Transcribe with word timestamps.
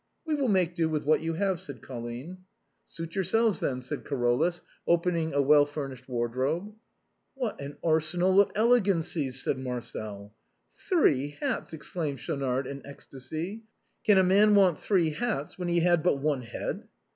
"We 0.25 0.33
will 0.33 0.47
make 0.47 0.73
do 0.73 0.89
with 0.89 1.05
what 1.05 1.19
you 1.19 1.35
have," 1.35 1.61
said 1.61 1.83
Colline." 1.83 2.39
Suit 2.87 3.13
yourselves, 3.13 3.59
then," 3.59 3.81
said 3.81 4.03
Carolus, 4.03 4.63
opening 4.87 5.31
a 5.31 5.43
well 5.43 5.67
furnished 5.67 6.09
wardrobe." 6.09 6.73
What 7.35 7.61
an 7.61 7.77
arsenal 7.83 8.41
of 8.41 8.49
elegancies!" 8.55 9.43
said 9.43 9.59
Marcel." 9.59 10.33
Three 10.89 11.37
hats!" 11.39 11.71
exclaimed 11.73 12.19
Schaunard, 12.19 12.65
in 12.65 12.83
ecstasy;" 12.83 13.61
can 14.03 14.17
a 14.17 14.23
man 14.23 14.55
want 14.55 14.79
three 14.79 15.11
hats 15.11 15.59
when 15.59 15.67
he 15.67 15.81
has 15.81 15.99
but 16.03 16.15
one 16.17 16.41
head?" 16.41 16.87